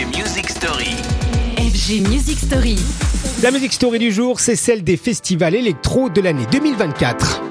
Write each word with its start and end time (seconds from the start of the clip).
FG 0.00 0.16
Music 0.16 0.48
Story. 0.48 0.96
FG 1.58 2.08
Music 2.08 2.38
Story. 2.38 2.78
La 3.42 3.50
musique 3.50 3.74
story 3.74 3.98
du 3.98 4.10
jour, 4.10 4.40
c'est 4.40 4.56
celle 4.56 4.82
des 4.82 4.96
festivals 4.96 5.54
électro 5.54 6.08
de 6.08 6.22
l'année 6.22 6.46
2024. 6.50 7.49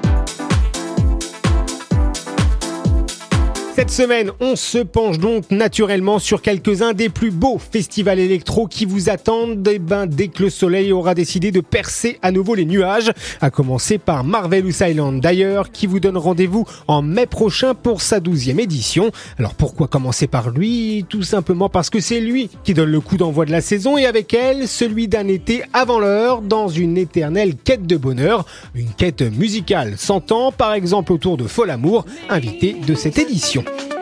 Cette 3.72 3.90
semaine, 3.90 4.32
on 4.40 4.56
se 4.56 4.78
penche 4.78 5.18
donc 5.18 5.50
naturellement 5.50 6.18
sur 6.18 6.42
quelques-uns 6.42 6.92
des 6.92 7.08
plus 7.08 7.30
beaux 7.30 7.58
festivals 7.58 8.18
électro 8.18 8.66
qui 8.66 8.84
vous 8.84 9.08
attendent 9.08 9.66
eh 9.70 9.78
ben, 9.78 10.06
dès 10.06 10.26
que 10.28 10.42
le 10.42 10.50
soleil 10.50 10.92
aura 10.92 11.14
décidé 11.14 11.52
de 11.52 11.60
percer 11.60 12.18
à 12.20 12.32
nouveau 12.32 12.56
les 12.56 12.66
nuages, 12.66 13.12
à 13.40 13.48
commencer 13.48 13.98
par 13.98 14.24
Marvelous 14.24 14.82
Island 14.82 15.20
d'ailleurs, 15.20 15.70
qui 15.70 15.86
vous 15.86 16.00
donne 16.00 16.16
rendez-vous 16.16 16.66
en 16.88 17.00
mai 17.00 17.26
prochain 17.26 17.74
pour 17.74 18.02
sa 18.02 18.18
douzième 18.18 18.58
édition. 18.58 19.12
Alors 19.38 19.54
pourquoi 19.54 19.86
commencer 19.86 20.26
par 20.26 20.50
lui? 20.50 21.06
Tout 21.08 21.22
simplement 21.22 21.68
parce 21.68 21.90
que 21.90 22.00
c'est 22.00 22.20
lui 22.20 22.50
qui 22.64 22.74
donne 22.74 22.90
le 22.90 23.00
coup 23.00 23.16
d'envoi 23.16 23.46
de 23.46 23.52
la 23.52 23.60
saison 23.60 23.96
et 23.96 24.04
avec 24.04 24.34
elle, 24.34 24.66
celui 24.66 25.06
d'un 25.06 25.28
été 25.28 25.62
avant 25.72 26.00
l'heure 26.00 26.42
dans 26.42 26.68
une 26.68 26.98
éternelle 26.98 27.54
quête 27.56 27.86
de 27.86 27.96
bonheur, 27.96 28.44
une 28.74 28.90
quête 28.90 29.22
musicale 29.22 29.94
s'entend 29.96 30.50
par 30.50 30.74
exemple 30.74 31.12
autour 31.12 31.36
de 31.36 31.44
Fol 31.44 31.70
Amour, 31.70 32.04
invité 32.28 32.76
de 32.86 32.94
cette 32.94 33.18
édition. 33.18 33.59
Удачи! 33.60 33.99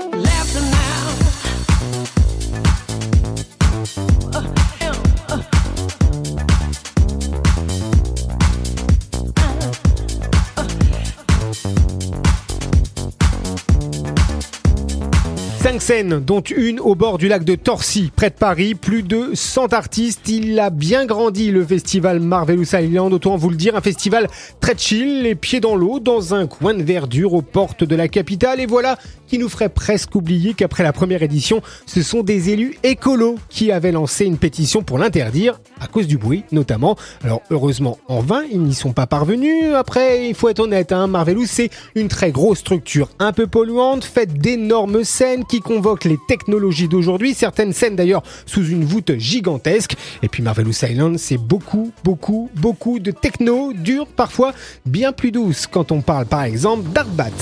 Cinq 15.60 15.82
scènes, 15.82 16.20
dont 16.20 16.40
une 16.40 16.78
au 16.78 16.94
bord 16.94 17.18
du 17.18 17.26
lac 17.26 17.42
de 17.42 17.56
Torcy, 17.56 18.12
près 18.14 18.30
de 18.30 18.36
Paris. 18.36 18.76
Plus 18.76 19.02
de 19.02 19.32
100 19.34 19.72
artistes. 19.72 20.28
Il 20.28 20.58
a 20.60 20.70
bien 20.70 21.04
grandi 21.04 21.50
le 21.50 21.66
festival 21.66 22.20
Marvelous 22.20 22.76
Island. 22.76 23.12
Autant 23.12 23.36
vous 23.36 23.50
le 23.50 23.56
dire, 23.56 23.74
un 23.74 23.80
festival 23.80 24.28
très 24.60 24.78
chill, 24.78 25.24
les 25.24 25.34
pieds 25.34 25.58
dans 25.58 25.74
l'eau, 25.74 25.98
dans 25.98 26.32
un 26.32 26.46
coin 26.46 26.74
de 26.74 26.84
verdure 26.84 27.34
aux 27.34 27.42
portes 27.42 27.82
de 27.82 27.96
la 27.96 28.06
capitale. 28.06 28.60
Et 28.60 28.66
voilà 28.66 28.98
qui 29.28 29.38
nous 29.38 29.48
ferait 29.48 29.68
presque 29.68 30.14
oublier 30.14 30.54
qu'après 30.54 30.82
la 30.82 30.92
première 30.92 31.22
édition, 31.22 31.60
ce 31.86 32.02
sont 32.02 32.22
des 32.22 32.50
élus 32.50 32.76
écolos 32.82 33.36
qui 33.48 33.70
avaient 33.70 33.92
lancé 33.92 34.24
une 34.24 34.38
pétition 34.38 34.82
pour 34.82 34.98
l'interdire, 34.98 35.60
à 35.80 35.86
cause 35.86 36.06
du 36.06 36.18
bruit 36.18 36.44
notamment. 36.50 36.96
Alors 37.22 37.42
heureusement, 37.50 37.98
en 38.08 38.20
vain, 38.20 38.42
ils 38.50 38.62
n'y 38.62 38.74
sont 38.74 38.92
pas 38.92 39.06
parvenus. 39.06 39.74
Après, 39.74 40.28
il 40.28 40.34
faut 40.34 40.48
être 40.48 40.60
honnête, 40.60 40.92
hein, 40.92 41.06
Marvelous, 41.06 41.46
c'est 41.46 41.70
une 41.94 42.08
très 42.08 42.32
grosse 42.32 42.58
structure, 42.58 43.10
un 43.18 43.32
peu 43.32 43.46
polluante, 43.46 44.04
faite 44.04 44.32
d'énormes 44.32 45.04
scènes 45.04 45.44
qui 45.48 45.60
convoquent 45.60 46.04
les 46.04 46.18
technologies 46.28 46.88
d'aujourd'hui, 46.88 47.34
certaines 47.34 47.72
scènes 47.72 47.96
d'ailleurs 47.96 48.22
sous 48.46 48.66
une 48.66 48.84
voûte 48.84 49.12
gigantesque. 49.18 49.96
Et 50.22 50.28
puis 50.28 50.42
Marvelous 50.42 50.84
Island, 50.84 51.18
c'est 51.18 51.38
beaucoup, 51.38 51.92
beaucoup, 52.04 52.50
beaucoup 52.54 52.98
de 52.98 53.10
techno, 53.10 53.72
dur, 53.72 54.06
parfois 54.06 54.52
bien 54.86 55.12
plus 55.12 55.32
douce 55.32 55.66
quand 55.66 55.92
on 55.92 56.00
parle 56.00 56.26
par 56.26 56.44
exemple 56.44 56.90
d'Artbat. 56.90 57.32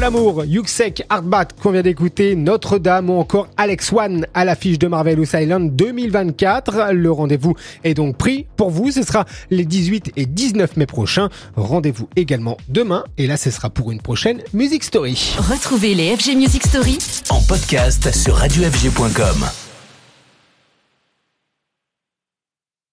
Paul 0.00 0.06
Amour, 0.06 0.44
Yuxek, 0.46 1.02
Artbat 1.10 1.48
qu'on 1.60 1.72
vient 1.72 1.82
d'écouter, 1.82 2.34
Notre-Dame 2.34 3.10
ou 3.10 3.18
encore 3.18 3.48
Alex 3.58 3.92
One 3.92 4.26
à 4.32 4.46
l'affiche 4.46 4.78
de 4.78 4.86
Marvelous 4.86 5.26
Island 5.34 5.76
2024. 5.76 6.92
Le 6.94 7.12
rendez-vous 7.12 7.54
est 7.84 7.92
donc 7.92 8.16
pris 8.16 8.46
pour 8.56 8.70
vous. 8.70 8.90
Ce 8.90 9.02
sera 9.02 9.26
les 9.50 9.66
18 9.66 10.12
et 10.16 10.24
19 10.24 10.78
mai 10.78 10.86
prochains. 10.86 11.28
Rendez-vous 11.54 12.08
également 12.16 12.56
demain. 12.70 13.04
Et 13.18 13.26
là, 13.26 13.36
ce 13.36 13.50
sera 13.50 13.68
pour 13.68 13.92
une 13.92 14.00
prochaine 14.00 14.40
Music 14.54 14.84
Story. 14.84 15.34
Retrouvez 15.36 15.94
les 15.94 16.16
FG 16.16 16.34
Music 16.34 16.66
Story 16.66 16.96
En 17.28 17.42
podcast 17.42 18.10
sur 18.14 18.36
radiofg.com. 18.36 19.69